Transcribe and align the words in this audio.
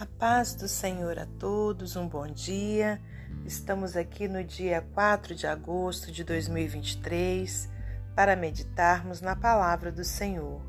A 0.00 0.06
paz 0.18 0.54
do 0.54 0.68
Senhor 0.68 1.18
a 1.18 1.26
todos, 1.26 1.96
um 1.96 2.08
bom 2.08 2.26
dia. 2.26 3.00
Estamos 3.44 3.96
aqui 3.96 4.28
no 4.28 4.44
dia 4.44 4.80
4 4.94 5.34
de 5.34 5.46
agosto 5.46 6.12
de 6.12 6.24
2023 6.24 7.68
para 8.14 8.36
meditarmos 8.36 9.20
na 9.20 9.36
palavra 9.36 9.90
do 9.90 10.04
Senhor. 10.04 10.62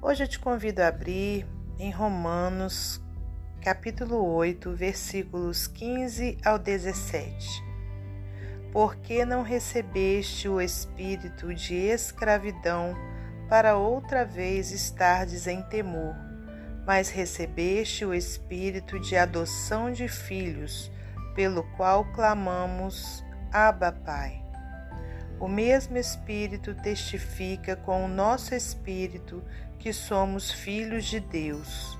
Hoje 0.00 0.24
eu 0.24 0.28
te 0.28 0.38
convido 0.38 0.80
a 0.80 0.88
abrir 0.88 1.46
em 1.78 1.90
Romanos, 1.90 3.00
capítulo 3.60 4.24
8, 4.24 4.72
versículos 4.72 5.66
15 5.66 6.38
ao 6.44 6.58
17. 6.58 7.62
Porque 8.72 9.24
não 9.24 9.42
recebeste 9.42 10.48
o 10.48 10.60
espírito 10.60 11.52
de 11.52 11.74
escravidão 11.74 12.94
para 13.52 13.76
outra 13.76 14.24
vez 14.24 14.70
estardes 14.70 15.46
em 15.46 15.60
temor 15.60 16.16
mas 16.86 17.10
recebeste 17.10 18.02
o 18.02 18.14
Espírito 18.14 18.98
de 18.98 19.14
adoção 19.14 19.92
de 19.92 20.08
filhos, 20.08 20.90
pelo 21.34 21.62
qual 21.76 22.02
clamamos, 22.12 23.22
Abba, 23.52 23.92
Pai. 23.92 24.42
O 25.38 25.48
mesmo 25.48 25.98
Espírito 25.98 26.74
testifica 26.74 27.76
com 27.76 28.06
o 28.06 28.08
nosso 28.08 28.54
Espírito 28.54 29.44
que 29.78 29.92
somos 29.92 30.50
filhos 30.50 31.04
de 31.04 31.20
Deus. 31.20 31.98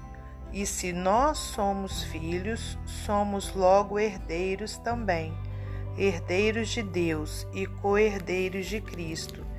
E 0.54 0.64
se 0.64 0.90
nós 0.90 1.36
somos 1.36 2.02
filhos, 2.04 2.78
somos 2.86 3.54
logo 3.54 3.98
herdeiros 3.98 4.78
também, 4.78 5.36
herdeiros 5.98 6.70
de 6.70 6.82
Deus 6.82 7.46
e 7.52 7.66
co-herdeiros 7.66 8.66
de 8.66 8.80
Cristo, 8.80 9.51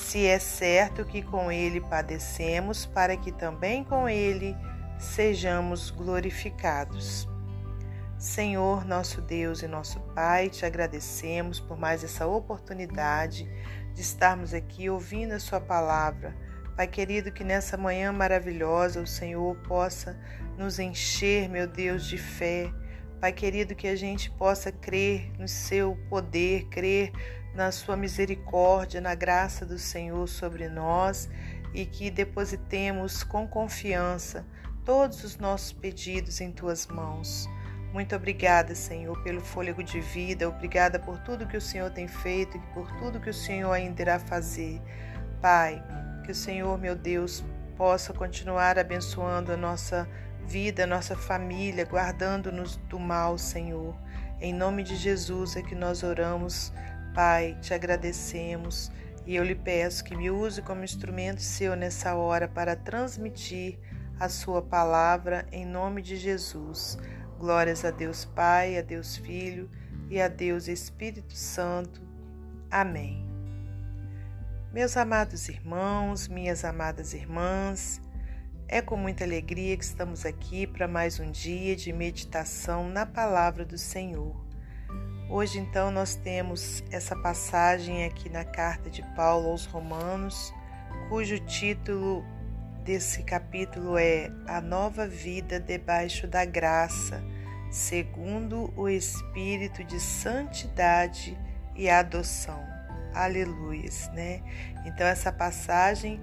se 0.00 0.26
é 0.26 0.38
certo 0.38 1.04
que 1.04 1.22
com 1.22 1.52
Ele 1.52 1.80
padecemos, 1.80 2.86
para 2.86 3.16
que 3.16 3.30
também 3.30 3.84
com 3.84 4.08
Ele 4.08 4.56
sejamos 4.98 5.90
glorificados. 5.90 7.28
Senhor, 8.18 8.84
nosso 8.84 9.20
Deus 9.20 9.62
e 9.62 9.68
nosso 9.68 10.00
Pai, 10.14 10.50
te 10.50 10.66
agradecemos 10.66 11.60
por 11.60 11.78
mais 11.78 12.04
essa 12.04 12.26
oportunidade 12.26 13.48
de 13.94 14.00
estarmos 14.00 14.52
aqui 14.52 14.90
ouvindo 14.90 15.32
a 15.32 15.40
Sua 15.40 15.60
palavra. 15.60 16.36
Pai 16.76 16.86
querido, 16.86 17.32
que 17.32 17.44
nessa 17.44 17.76
manhã 17.76 18.12
maravilhosa 18.12 19.00
o 19.00 19.06
Senhor 19.06 19.56
possa 19.58 20.18
nos 20.58 20.78
encher, 20.78 21.48
meu 21.48 21.66
Deus, 21.66 22.06
de 22.06 22.18
fé. 22.18 22.72
Pai 23.20 23.32
querido, 23.32 23.74
que 23.74 23.86
a 23.86 23.96
gente 23.96 24.30
possa 24.30 24.72
crer 24.72 25.30
no 25.38 25.46
Seu 25.46 25.96
poder, 26.08 26.68
crer 26.68 27.12
na 27.54 27.72
Sua 27.72 27.96
misericórdia, 27.96 29.00
na 29.00 29.14
graça 29.14 29.66
do 29.66 29.78
Senhor 29.78 30.28
sobre 30.28 30.68
nós 30.68 31.28
e 31.74 31.86
que 31.86 32.10
depositemos 32.10 33.22
com 33.22 33.46
confiança 33.46 34.44
todos 34.84 35.22
os 35.24 35.36
nossos 35.36 35.72
pedidos 35.72 36.40
em 36.40 36.50
tuas 36.50 36.86
mãos. 36.86 37.48
Muito 37.92 38.14
obrigada, 38.14 38.74
Senhor, 38.74 39.20
pelo 39.22 39.40
fôlego 39.40 39.82
de 39.82 40.00
vida, 40.00 40.48
obrigada 40.48 40.98
por 40.98 41.18
tudo 41.18 41.46
que 41.46 41.56
o 41.56 41.60
Senhor 41.60 41.90
tem 41.90 42.06
feito 42.06 42.56
e 42.56 42.60
por 42.72 42.90
tudo 42.98 43.20
que 43.20 43.30
o 43.30 43.34
Senhor 43.34 43.72
ainda 43.72 44.00
irá 44.00 44.18
fazer. 44.18 44.80
Pai, 45.42 45.82
que 46.24 46.30
o 46.30 46.34
Senhor, 46.34 46.78
meu 46.78 46.94
Deus, 46.94 47.44
possa 47.76 48.12
continuar 48.12 48.78
abençoando 48.78 49.52
a 49.52 49.56
nossa 49.56 50.08
vida, 50.46 50.84
a 50.84 50.86
nossa 50.86 51.16
família, 51.16 51.84
guardando-nos 51.84 52.76
do 52.76 52.98
mal, 52.98 53.36
Senhor. 53.36 53.96
Em 54.40 54.54
nome 54.54 54.82
de 54.82 54.96
Jesus 54.96 55.56
é 55.56 55.62
que 55.62 55.74
nós 55.74 56.02
oramos, 56.02 56.72
Pai, 57.14 57.56
te 57.60 57.74
agradecemos 57.74 58.90
e 59.26 59.36
eu 59.36 59.44
lhe 59.44 59.54
peço 59.54 60.04
que 60.04 60.16
me 60.16 60.30
use 60.30 60.62
como 60.62 60.84
instrumento 60.84 61.42
seu 61.42 61.74
nessa 61.74 62.14
hora 62.14 62.48
para 62.48 62.76
transmitir 62.76 63.78
a 64.18 64.28
sua 64.28 64.62
palavra 64.62 65.46
em 65.50 65.64
nome 65.64 66.02
de 66.02 66.16
Jesus. 66.16 66.98
Glórias 67.38 67.84
a 67.84 67.90
Deus 67.90 68.24
Pai, 68.24 68.78
a 68.78 68.82
Deus 68.82 69.16
Filho 69.16 69.70
e 70.08 70.20
a 70.20 70.28
Deus 70.28 70.68
Espírito 70.68 71.34
Santo. 71.34 72.00
Amém. 72.70 73.26
Meus 74.72 74.96
amados 74.96 75.48
irmãos, 75.48 76.28
minhas 76.28 76.64
amadas 76.64 77.12
irmãs, 77.12 78.00
é 78.68 78.80
com 78.80 78.96
muita 78.96 79.24
alegria 79.24 79.76
que 79.76 79.84
estamos 79.84 80.24
aqui 80.24 80.64
para 80.66 80.86
mais 80.86 81.18
um 81.18 81.30
dia 81.30 81.74
de 81.74 81.92
meditação 81.92 82.88
na 82.88 83.04
palavra 83.04 83.64
do 83.64 83.76
Senhor. 83.76 84.49
Hoje, 85.32 85.60
então, 85.60 85.92
nós 85.92 86.16
temos 86.16 86.82
essa 86.90 87.14
passagem 87.14 88.04
aqui 88.04 88.28
na 88.28 88.44
carta 88.44 88.90
de 88.90 89.00
Paulo 89.14 89.50
aos 89.50 89.64
Romanos, 89.64 90.52
cujo 91.08 91.38
título 91.38 92.24
desse 92.82 93.22
capítulo 93.22 93.96
é 93.96 94.28
A 94.48 94.60
Nova 94.60 95.06
Vida 95.06 95.60
Debaixo 95.60 96.26
da 96.26 96.44
Graça, 96.44 97.22
segundo 97.70 98.74
o 98.76 98.88
Espírito 98.88 99.84
de 99.84 100.00
Santidade 100.00 101.38
e 101.76 101.88
Adoção. 101.88 102.60
Aleluias, 103.14 104.10
né? 104.12 104.42
Então 104.84 105.06
essa 105.06 105.30
passagem 105.30 106.20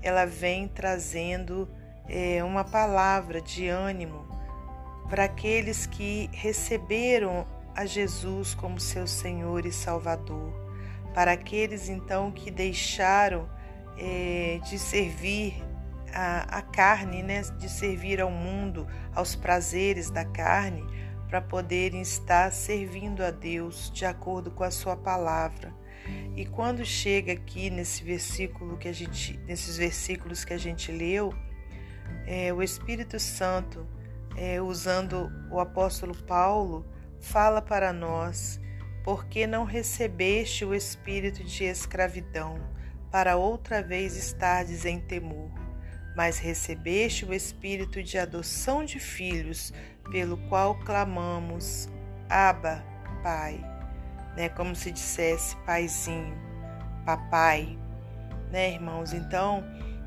ela 0.00 0.24
vem 0.24 0.68
trazendo 0.68 1.68
é, 2.08 2.44
uma 2.44 2.62
palavra 2.62 3.40
de 3.40 3.66
ânimo 3.66 4.24
para 5.10 5.24
aqueles 5.24 5.84
que 5.84 6.30
receberam 6.32 7.44
a 7.76 7.84
Jesus 7.84 8.54
como 8.54 8.80
seu 8.80 9.06
Senhor 9.06 9.66
e 9.66 9.70
Salvador, 9.70 10.50
para 11.12 11.32
aqueles 11.32 11.90
então 11.90 12.32
que 12.32 12.50
deixaram 12.50 13.46
é, 13.98 14.58
de 14.64 14.78
servir 14.78 15.62
a, 16.10 16.58
a 16.58 16.62
carne, 16.62 17.22
né, 17.22 17.42
de 17.58 17.68
servir 17.68 18.18
ao 18.18 18.30
mundo, 18.30 18.86
aos 19.14 19.36
prazeres 19.36 20.10
da 20.10 20.24
carne, 20.24 20.82
para 21.28 21.42
poderem 21.42 22.00
estar 22.00 22.50
servindo 22.50 23.22
a 23.22 23.30
Deus 23.30 23.90
de 23.92 24.06
acordo 24.06 24.50
com 24.50 24.64
a 24.64 24.70
sua 24.70 24.96
palavra. 24.96 25.74
E 26.34 26.46
quando 26.46 26.82
chega 26.82 27.32
aqui 27.32 27.68
nesse 27.68 28.02
versículo 28.02 28.78
que 28.78 28.88
a 28.88 28.92
gente, 28.92 29.36
nesses 29.40 29.76
versículos 29.76 30.46
que 30.46 30.54
a 30.54 30.58
gente 30.58 30.90
leu, 30.90 31.34
é, 32.26 32.52
o 32.54 32.62
Espírito 32.62 33.20
Santo, 33.20 33.86
é, 34.34 34.62
usando 34.62 35.30
o 35.50 35.60
apóstolo 35.60 36.14
Paulo, 36.14 36.86
fala 37.20 37.60
para 37.60 37.92
nós: 37.92 38.60
porque 39.04 39.46
não 39.46 39.64
recebeste 39.64 40.64
o 40.64 40.74
espírito 40.74 41.44
de 41.44 41.64
escravidão, 41.64 42.58
para 43.10 43.36
outra 43.36 43.82
vez 43.82 44.16
estardes 44.16 44.84
em 44.84 45.00
temor 45.00 45.66
mas 46.16 46.38
recebeste 46.38 47.26
o 47.26 47.34
espírito 47.34 48.02
de 48.02 48.18
adoção 48.18 48.82
de 48.82 48.98
filhos, 48.98 49.70
pelo 50.10 50.38
qual 50.48 50.74
clamamos, 50.74 51.90
Abba, 52.26 52.82
Pai, 53.22 53.60
né? 54.34 54.48
Como 54.48 54.74
se 54.74 54.90
dissesse 54.90 55.54
paizinho, 55.66 56.34
papai, 57.04 57.78
né, 58.50 58.72
irmãos? 58.72 59.12
Então, 59.12 59.62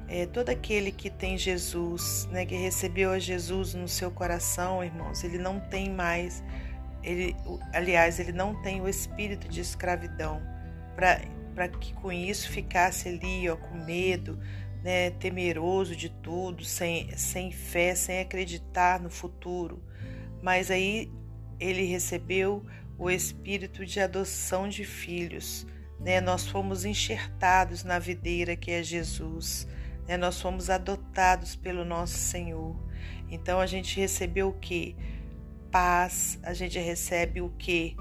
é, 0.07 0.25
todo 0.25 0.49
aquele 0.49 0.91
que 0.91 1.11
tem 1.11 1.37
Jesus, 1.37 2.27
né, 2.31 2.43
que 2.43 2.55
recebeu 2.55 3.11
a 3.11 3.19
Jesus 3.19 3.75
no 3.75 3.87
seu 3.87 4.09
coração, 4.09 4.83
irmãos, 4.83 5.23
ele 5.23 5.37
não 5.37 5.59
tem 5.59 5.91
mais, 5.91 6.43
ele, 7.03 7.35
aliás, 7.73 8.19
ele 8.19 8.31
não 8.31 8.61
tem 8.61 8.81
o 8.81 8.87
espírito 8.87 9.47
de 9.47 9.61
escravidão, 9.61 10.41
para 10.95 11.67
que 11.67 11.93
com 11.93 12.11
isso 12.11 12.49
ficasse 12.49 13.09
ali, 13.09 13.49
ó, 13.49 13.55
com 13.55 13.75
medo, 13.85 14.39
né, 14.83 15.11
temeroso 15.11 15.95
de 15.95 16.09
tudo, 16.09 16.63
sem, 16.63 17.15
sem 17.17 17.51
fé, 17.51 17.95
sem 17.95 18.19
acreditar 18.19 18.99
no 18.99 19.09
futuro. 19.09 19.81
Mas 20.41 20.71
aí 20.71 21.11
ele 21.59 21.83
recebeu 21.83 22.65
o 22.97 23.09
espírito 23.09 23.85
de 23.85 23.99
adoção 23.99 24.67
de 24.67 24.83
filhos. 24.83 25.65
Né? 25.99 26.21
Nós 26.21 26.47
fomos 26.47 26.85
enxertados 26.85 27.83
na 27.83 27.99
videira 27.99 28.55
que 28.55 28.71
é 28.71 28.81
Jesus. 28.81 29.67
Né? 30.07 30.17
Nós 30.17 30.39
fomos 30.41 30.69
adotados 30.69 31.55
pelo 31.55 31.83
nosso 31.83 32.17
Senhor. 32.17 32.75
Então 33.29 33.59
a 33.59 33.65
gente 33.65 33.99
recebeu 33.99 34.49
o 34.49 34.53
que? 34.53 34.95
Paz, 35.71 36.39
a 36.43 36.53
gente 36.53 36.79
recebe 36.79 37.41
o 37.41 37.49
que? 37.57 37.95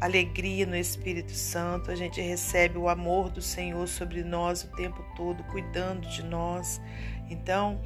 alegria 0.00 0.64
no 0.64 0.76
Espírito 0.76 1.32
Santo, 1.32 1.90
a 1.90 1.96
gente 1.96 2.20
recebe 2.20 2.78
o 2.78 2.88
amor 2.88 3.30
do 3.30 3.42
Senhor 3.42 3.86
sobre 3.88 4.22
nós 4.22 4.62
o 4.62 4.68
tempo 4.76 5.04
todo, 5.16 5.42
cuidando 5.44 6.08
de 6.08 6.22
nós. 6.22 6.80
Então, 7.28 7.80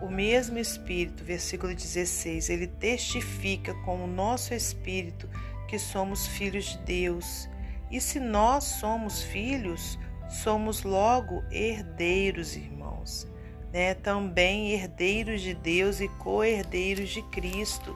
o 0.00 0.08
mesmo 0.08 0.58
Espírito, 0.58 1.22
versículo 1.22 1.74
16, 1.74 2.48
ele 2.48 2.66
testifica 2.66 3.74
com 3.84 4.04
o 4.04 4.06
nosso 4.06 4.54
Espírito 4.54 5.28
que 5.68 5.78
somos 5.78 6.26
filhos 6.26 6.64
de 6.64 6.78
Deus. 6.78 7.48
E 7.90 8.00
se 8.00 8.18
nós 8.18 8.64
somos 8.64 9.22
filhos, 9.22 9.98
somos 10.28 10.82
logo 10.82 11.44
herdeiros, 11.50 12.56
irmãos. 12.56 13.28
Né? 13.70 13.94
Também 13.94 14.72
herdeiros 14.72 15.42
de 15.42 15.52
Deus 15.52 16.00
e 16.00 16.08
co-herdeiros 16.08 17.10
de 17.10 17.22
Cristo 17.24 17.94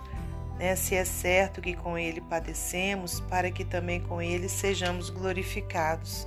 né? 0.59 0.77
se 0.77 0.95
é 0.95 1.05
certo 1.05 1.61
que 1.61 1.75
com 1.75 1.97
ele 1.99 2.21
padecemos, 2.21 3.21
para 3.21 3.51
que 3.51 3.65
também 3.65 4.01
com 4.01 4.21
ele 4.21 4.49
sejamos 4.49 5.11
glorificados. 5.11 6.27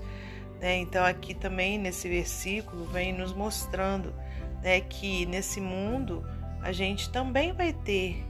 Né? 0.60 0.78
Então, 0.78 1.06
aqui 1.06 1.34
também 1.34 1.78
nesse 1.78 2.08
versículo 2.10 2.86
vem 2.86 3.14
nos 3.14 3.34
mostrando 3.34 4.14
né, 4.62 4.82
que 4.82 5.26
nesse 5.26 5.62
mundo 5.62 6.26
a 6.62 6.72
gente 6.72 7.10
também 7.12 7.54
vai 7.54 7.72
ter 7.72 8.24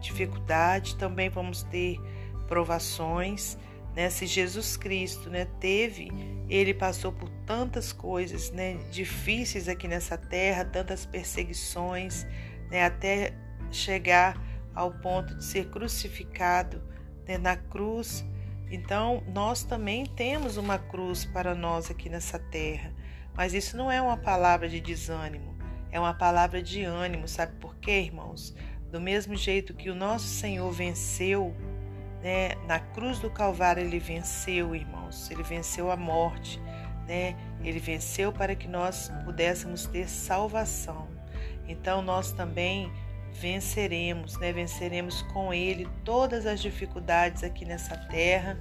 dificuldade, 0.00 0.96
também 0.96 1.28
vamos 1.28 1.62
ter 1.64 1.98
provações, 2.46 3.56
né? 3.94 4.08
Se 4.10 4.26
Jesus 4.26 4.76
Cristo, 4.76 5.28
né, 5.28 5.46
teve, 5.58 6.10
ele 6.48 6.72
passou 6.72 7.12
por 7.12 7.28
tantas 7.46 7.92
coisas, 7.92 8.50
né, 8.50 8.78
difíceis 8.90 9.68
aqui 9.68 9.86
nessa 9.88 10.16
terra, 10.16 10.64
tantas 10.64 11.04
perseguições, 11.04 12.26
né, 12.70 12.84
até 12.84 13.32
chegar 13.70 14.40
ao 14.74 14.92
ponto 14.92 15.34
de 15.34 15.44
ser 15.44 15.68
crucificado 15.70 16.82
na 17.40 17.56
cruz. 17.56 18.24
Então, 18.70 19.22
nós 19.32 19.62
também 19.62 20.06
temos 20.06 20.56
uma 20.56 20.78
cruz 20.78 21.24
para 21.24 21.54
nós 21.54 21.90
aqui 21.90 22.08
nessa 22.08 22.38
terra, 22.38 22.92
mas 23.34 23.54
isso 23.54 23.76
não 23.76 23.90
é 23.90 24.00
uma 24.00 24.16
palavra 24.16 24.68
de 24.68 24.80
desânimo, 24.80 25.56
é 25.90 25.98
uma 25.98 26.14
palavra 26.14 26.62
de 26.62 26.82
ânimo, 26.84 27.26
sabe 27.26 27.52
por 27.56 27.76
quê, 27.76 28.00
irmãos? 28.00 28.54
Do 28.90 29.00
mesmo 29.00 29.36
jeito 29.36 29.74
que 29.74 29.90
o 29.90 29.94
nosso 29.94 30.26
Senhor 30.26 30.70
venceu, 30.72 31.54
né, 32.22 32.54
na 32.66 32.78
cruz 32.78 33.18
do 33.18 33.30
Calvário 33.30 33.82
ele 33.82 33.98
venceu, 33.98 34.74
irmãos, 34.74 35.30
ele 35.30 35.42
venceu 35.42 35.90
a 35.90 35.96
morte, 35.96 36.60
né? 37.06 37.36
Ele 37.62 37.78
venceu 37.78 38.32
para 38.32 38.54
que 38.54 38.68
nós 38.68 39.10
pudéssemos 39.24 39.86
ter 39.86 40.08
salvação. 40.08 41.08
Então 41.66 42.02
nós 42.02 42.32
também 42.32 42.92
venceremos, 43.32 44.38
né? 44.38 44.52
Venceremos 44.52 45.22
com 45.22 45.52
ele 45.52 45.88
todas 46.04 46.46
as 46.46 46.60
dificuldades 46.60 47.42
aqui 47.42 47.64
nessa 47.64 47.96
terra, 47.96 48.58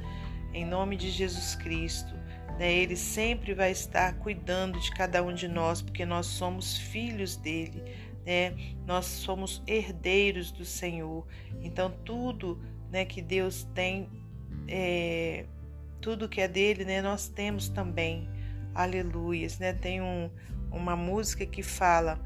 em 0.53 0.65
nome 0.65 0.95
de 0.95 1.09
Jesus 1.09 1.55
Cristo. 1.55 2.13
Né? 2.57 2.73
Ele 2.73 2.95
sempre 2.95 3.53
vai 3.53 3.71
estar 3.71 4.15
cuidando 4.15 4.79
de 4.79 4.91
cada 4.91 5.23
um 5.23 5.33
de 5.33 5.47
nós, 5.47 5.81
porque 5.81 6.05
nós 6.05 6.25
somos 6.25 6.77
filhos 6.77 7.37
dele, 7.37 7.83
né? 8.25 8.53
Nós 8.85 9.05
somos 9.05 9.63
herdeiros 9.65 10.51
do 10.51 10.65
Senhor. 10.65 11.25
Então 11.61 11.91
tudo, 12.03 12.61
né, 12.91 13.05
que 13.05 13.21
Deus 13.21 13.63
tem, 13.73 14.09
é, 14.67 15.45
tudo 16.01 16.29
que 16.29 16.41
é 16.41 16.47
dele, 16.47 16.85
né, 16.85 17.01
nós 17.01 17.27
temos 17.27 17.69
também. 17.69 18.27
Aleluias, 18.75 19.57
né? 19.57 19.73
Tem 19.73 20.01
um, 20.01 20.29
uma 20.71 20.95
música 20.95 21.45
que 21.45 21.63
fala 21.63 22.19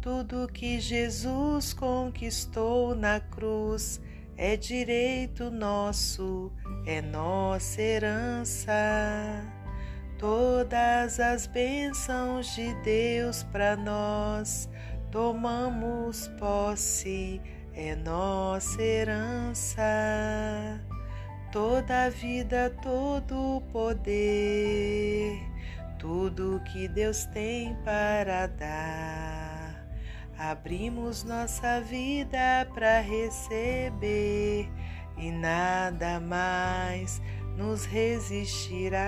tudo 0.00 0.48
que 0.52 0.80
Jesus 0.80 1.72
conquistou 1.72 2.94
na 2.94 3.20
cruz 3.20 4.00
é 4.36 4.56
direito 4.56 5.50
nosso, 5.50 6.52
é 6.84 7.00
nossa 7.00 7.80
herança. 7.80 8.72
Todas 10.18 11.20
as 11.20 11.46
bênçãos 11.46 12.54
de 12.54 12.74
Deus 12.82 13.42
para 13.44 13.76
nós 13.76 14.68
tomamos 15.10 16.28
posse, 16.38 17.40
é 17.72 17.94
nossa 17.96 18.82
herança. 18.82 19.82
Toda 21.52 22.10
vida, 22.10 22.70
todo 22.82 23.62
poder, 23.72 25.40
tudo 25.98 26.60
que 26.70 26.88
Deus 26.88 27.24
tem 27.26 27.74
para 27.84 28.46
dar 28.46 29.45
Abrimos 30.38 31.24
nossa 31.24 31.80
vida 31.80 32.68
para 32.74 33.00
receber 33.00 34.68
e 35.16 35.30
nada 35.30 36.20
mais 36.20 37.22
nos 37.56 37.86
resistirá. 37.86 39.00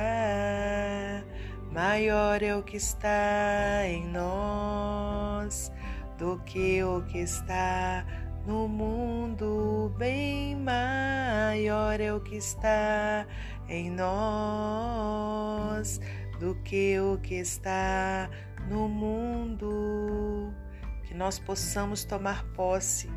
Maior 1.70 2.42
é 2.42 2.56
o 2.56 2.62
que 2.62 2.78
está 2.78 3.86
em 3.86 4.06
nós 4.06 5.70
do 6.16 6.38
que 6.46 6.82
o 6.82 7.02
que 7.02 7.18
está 7.18 8.06
no 8.46 8.66
mundo. 8.66 9.94
Bem 9.98 10.56
maior 10.56 12.00
é 12.00 12.10
o 12.10 12.20
que 12.20 12.36
está 12.36 13.26
em 13.68 13.90
nós 13.90 14.88
do 16.40 16.54
que 16.64 16.98
o 16.98 17.18
que 17.18 17.34
está 17.34 18.30
no 18.70 18.88
mundo 18.88 20.47
que 21.08 21.14
nós 21.14 21.38
possamos 21.38 22.04
tomar 22.04 22.44
posse, 22.52 23.08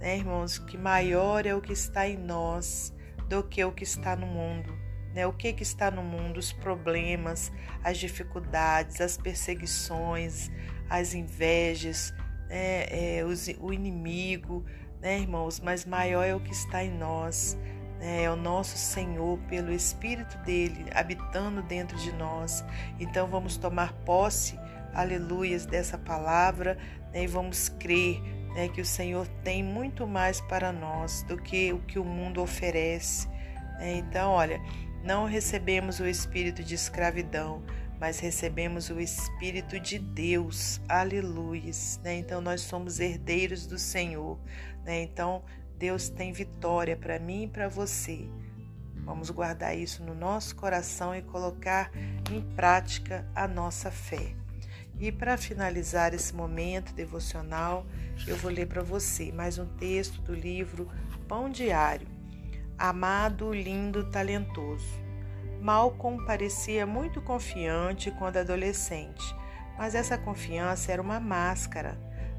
né, 0.00 0.16
irmãos, 0.16 0.58
que 0.58 0.78
maior 0.78 1.44
é 1.44 1.54
o 1.54 1.60
que 1.60 1.74
está 1.74 2.08
em 2.08 2.16
nós 2.16 2.90
do 3.28 3.42
que 3.42 3.62
o 3.62 3.70
que 3.70 3.84
está 3.84 4.16
no 4.16 4.26
mundo. 4.26 4.74
Né? 5.14 5.26
O 5.26 5.32
que, 5.32 5.52
que 5.52 5.62
está 5.62 5.90
no 5.90 6.02
mundo? 6.02 6.38
Os 6.38 6.54
problemas, 6.54 7.52
as 7.84 7.98
dificuldades, 7.98 8.98
as 8.98 9.18
perseguições, 9.18 10.50
as 10.88 11.12
invejas, 11.12 12.14
né? 12.48 12.86
é, 13.18 13.24
os, 13.24 13.46
o 13.60 13.70
inimigo, 13.70 14.64
né, 15.02 15.18
irmãos? 15.18 15.60
Mas 15.60 15.84
maior 15.84 16.24
é 16.24 16.34
o 16.34 16.40
que 16.40 16.52
está 16.52 16.82
em 16.82 16.96
nós. 16.96 17.58
Né? 18.00 18.22
É 18.22 18.30
o 18.30 18.36
nosso 18.36 18.78
Senhor, 18.78 19.38
pelo 19.50 19.70
Espírito 19.70 20.38
dele, 20.38 20.86
habitando 20.94 21.62
dentro 21.62 21.96
de 21.98 22.10
nós. 22.12 22.64
Então 22.98 23.26
vamos 23.26 23.58
tomar 23.58 23.92
posse 24.06 24.58
aleluias, 24.94 25.66
dessa 25.66 25.98
palavra 25.98 26.78
né, 27.12 27.24
e 27.24 27.26
vamos 27.26 27.68
crer 27.68 28.20
né, 28.54 28.68
que 28.68 28.80
o 28.80 28.84
Senhor 28.84 29.26
tem 29.42 29.62
muito 29.62 30.06
mais 30.06 30.40
para 30.40 30.72
nós 30.72 31.22
do 31.24 31.36
que 31.36 31.72
o 31.72 31.80
que 31.80 31.98
o 31.98 32.04
mundo 32.04 32.40
oferece. 32.40 33.28
Né? 33.78 33.96
Então, 33.98 34.30
olha, 34.30 34.60
não 35.02 35.26
recebemos 35.26 36.00
o 36.00 36.06
espírito 36.06 36.62
de 36.62 36.74
escravidão, 36.74 37.62
mas 38.00 38.18
recebemos 38.18 38.90
o 38.90 39.00
Espírito 39.00 39.78
de 39.78 39.98
Deus, 39.98 40.80
aleluias. 40.88 42.00
Né? 42.02 42.16
Então, 42.18 42.40
nós 42.40 42.60
somos 42.60 43.00
herdeiros 43.00 43.66
do 43.66 43.78
Senhor. 43.78 44.38
Né? 44.84 45.02
Então, 45.02 45.42
Deus 45.78 46.08
tem 46.08 46.32
vitória 46.32 46.96
para 46.96 47.18
mim 47.18 47.44
e 47.44 47.48
para 47.48 47.68
você. 47.68 48.28
Vamos 49.04 49.30
guardar 49.30 49.76
isso 49.76 50.02
no 50.02 50.14
nosso 50.14 50.56
coração 50.56 51.14
e 51.14 51.22
colocar 51.22 51.90
em 52.30 52.40
prática 52.54 53.26
a 53.34 53.46
nossa 53.46 53.90
fé. 53.90 54.34
E 54.98 55.10
para 55.10 55.36
finalizar 55.36 56.14
esse 56.14 56.32
momento 56.34 56.94
devocional, 56.94 57.84
eu 58.28 58.36
vou 58.36 58.50
ler 58.50 58.66
para 58.66 58.82
você 58.82 59.32
mais 59.32 59.58
um 59.58 59.66
texto 59.66 60.20
do 60.22 60.32
livro 60.32 60.88
Pão 61.26 61.50
Diário. 61.50 62.06
Amado, 62.78 63.52
lindo, 63.52 64.08
talentoso. 64.10 65.02
Malcolm 65.60 66.24
parecia 66.24 66.86
muito 66.86 67.20
confiante 67.20 68.10
quando 68.12 68.36
adolescente, 68.36 69.34
mas 69.76 69.96
essa 69.96 70.16
confiança 70.16 70.92
era 70.92 71.02
uma 71.02 71.18
máscara. 71.18 71.98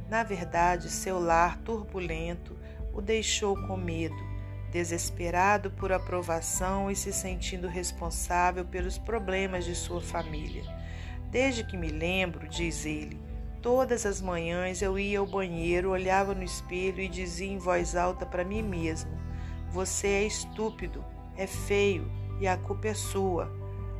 Na 0.10 0.24
verdade, 0.24 0.90
seu 0.90 1.20
lar 1.20 1.58
turbulento 1.58 2.56
o 2.94 3.02
deixou 3.02 3.56
com 3.68 3.76
medo, 3.76 4.16
desesperado 4.72 5.72
por 5.72 5.92
aprovação 5.92 6.90
e 6.90 6.96
se 6.96 7.12
sentindo 7.12 7.68
responsável 7.68 8.64
pelos 8.64 8.98
problemas 8.98 9.66
de 9.66 9.76
sua 9.76 10.00
família. 10.00 10.64
Desde 11.32 11.64
que 11.64 11.78
me 11.78 11.90
lembro, 11.90 12.48
diz 12.48 12.86
ele, 12.86 13.20
todas 13.62 14.06
as 14.06 14.22
manhãs 14.22 14.82
eu 14.82 14.98
ia 14.98 15.20
ao 15.20 15.26
banheiro, 15.26 15.92
olhava 15.92 16.34
no 16.36 16.44
espelho 16.44 17.02
e 17.02 17.08
dizia 17.08 17.52
em 17.52 17.58
voz 17.58 17.96
alta 17.96 18.26
para 18.26 18.44
mim 18.44 18.62
mesmo: 18.62 19.12
Você 19.72 20.08
é 20.08 20.24
estúpido, 20.24 21.04
é 21.36 21.48
feio 21.48 22.10
e 22.40 22.48
a 22.48 22.58
culpa 22.58 22.90
é 22.90 22.94
sua. 22.94 23.52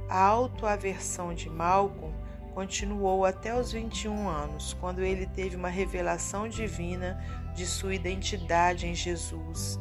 A 0.08 0.20
autoaversão 0.20 1.34
de 1.34 1.50
Malcolm 1.50 2.14
continuou 2.54 3.26
até 3.26 3.60
os 3.60 3.74
21 3.74 4.30
anos, 4.30 4.74
quando 4.80 5.02
ele 5.02 5.26
teve 5.26 5.56
uma 5.56 5.68
revelação 5.68 6.48
divina 6.48 7.22
de 7.54 7.66
sua 7.66 7.96
identidade 7.96 8.88
em 8.88 8.96
Jesus. 8.96 9.80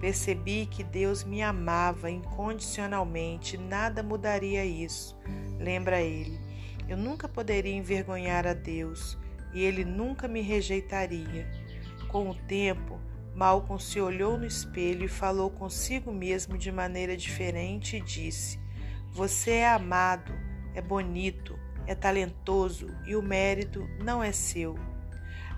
Percebi 0.00 0.66
que 0.66 0.82
Deus 0.82 1.24
me 1.24 1.42
amava 1.42 2.10
incondicionalmente, 2.10 3.56
nada 3.56 4.02
mudaria 4.02 4.64
isso. 4.64 5.16
Lembra 5.58 6.00
ele. 6.00 6.45
Eu 6.88 6.96
nunca 6.96 7.28
poderia 7.28 7.74
envergonhar 7.74 8.46
a 8.46 8.52
Deus 8.52 9.18
e 9.52 9.62
ele 9.62 9.84
nunca 9.84 10.28
me 10.28 10.40
rejeitaria. 10.40 11.48
Com 12.08 12.30
o 12.30 12.34
tempo, 12.34 13.00
Malcolm 13.34 13.78
se 13.78 14.00
olhou 14.00 14.38
no 14.38 14.46
espelho 14.46 15.04
e 15.04 15.08
falou 15.08 15.50
consigo 15.50 16.12
mesmo 16.12 16.56
de 16.56 16.70
maneira 16.70 17.16
diferente 17.16 17.96
e 17.96 18.00
disse: 18.00 18.58
Você 19.12 19.52
é 19.52 19.68
amado, 19.68 20.32
é 20.74 20.80
bonito, 20.80 21.58
é 21.86 21.94
talentoso 21.94 22.88
e 23.06 23.16
o 23.16 23.22
mérito 23.22 23.86
não 24.02 24.22
é 24.22 24.32
seu. 24.32 24.78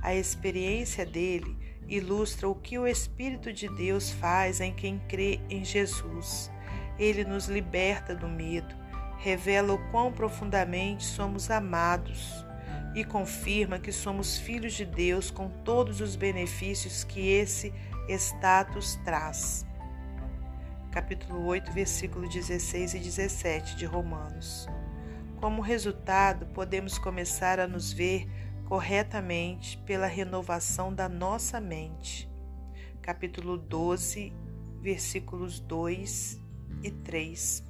A 0.03 0.15
experiência 0.15 1.05
dele 1.05 1.57
ilustra 1.89 2.49
o 2.49 2.55
que 2.55 2.79
o 2.79 2.87
Espírito 2.87 3.53
de 3.53 3.69
Deus 3.69 4.11
faz 4.11 4.61
em 4.61 4.73
quem 4.73 4.99
crê 5.09 5.41
em 5.49 5.65
Jesus. 5.65 6.51
Ele 6.99 7.25
nos 7.25 7.47
liberta 7.47 8.15
do 8.15 8.29
medo, 8.29 8.75
revela 9.19 9.75
o 9.75 9.91
quão 9.91 10.13
profundamente 10.13 11.05
somos 11.05 11.51
amados 11.51 12.45
e 12.95 13.05
confirma 13.05 13.79
que 13.79 13.93
somos 13.93 14.39
filhos 14.39 14.73
de 14.73 14.85
Deus 14.85 15.31
com 15.31 15.49
todos 15.65 16.01
os 16.01 16.17
benefícios 16.17 17.05
que 17.05 17.29
esse 17.29 17.73
status 18.09 18.97
traz. 19.05 19.67
Capítulo 20.91 21.45
8, 21.47 21.71
versículo 21.73 22.29
16 22.29 22.95
e 22.95 22.99
17 22.99 23.77
de 23.77 23.85
Romanos. 23.85 24.67
Como 25.37 25.63
resultado, 25.63 26.47
podemos 26.47 26.99
começar 26.99 27.61
a 27.61 27.69
nos 27.69 27.93
ver 27.93 28.27
corretamente 28.65 29.79
pela 29.79 30.07
renovação 30.07 30.93
da 30.93 31.09
nossa 31.09 31.61
mente. 31.61 32.29
Capítulo 33.03 33.57
12, 33.57 34.33
versículos 34.81 35.61
2 35.61 36.41
e 36.83 36.91
3. 36.91 37.68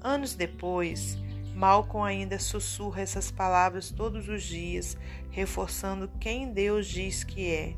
Anos 0.00 0.34
depois, 0.34 1.18
Malcolm 1.54 2.06
ainda 2.06 2.38
sussurra 2.38 3.02
essas 3.02 3.30
palavras 3.30 3.90
todos 3.90 4.28
os 4.28 4.42
dias, 4.42 4.96
reforçando 5.30 6.10
quem 6.18 6.52
Deus 6.52 6.86
diz 6.86 7.22
que 7.22 7.50
é. 7.50 7.74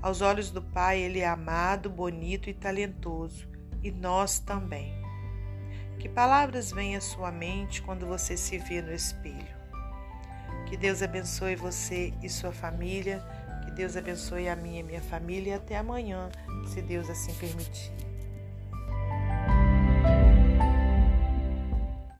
Aos 0.00 0.20
olhos 0.20 0.50
do 0.50 0.62
Pai, 0.62 1.00
ele 1.00 1.18
é 1.18 1.26
amado, 1.26 1.90
bonito 1.90 2.48
e 2.48 2.54
talentoso, 2.54 3.48
e 3.82 3.90
nós 3.90 4.38
também. 4.38 4.94
Que 5.98 6.08
palavras 6.08 6.70
vêm 6.70 6.94
à 6.94 7.00
sua 7.00 7.32
mente 7.32 7.82
quando 7.82 8.06
você 8.06 8.36
se 8.36 8.56
vê 8.56 8.80
no 8.80 8.92
espelho? 8.92 9.58
Que 10.66 10.76
Deus 10.76 11.02
abençoe 11.02 11.56
você 11.56 12.12
e 12.22 12.28
sua 12.28 12.52
família. 12.52 13.20
Que 13.64 13.70
Deus 13.72 13.96
abençoe 13.96 14.48
a 14.48 14.54
minha 14.54 14.80
e 14.80 14.82
minha 14.82 15.00
família. 15.00 15.52
E 15.52 15.54
até 15.54 15.76
amanhã, 15.76 16.30
se 16.66 16.80
Deus 16.82 17.10
assim 17.10 17.34
permitir. 17.34 18.07